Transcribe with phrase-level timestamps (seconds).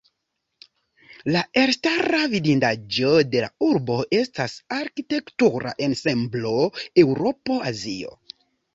[1.35, 6.59] La elstara vidindaĵo de la urbo estas arkitektura ensemblo
[7.07, 8.23] "Eŭropo-Azio".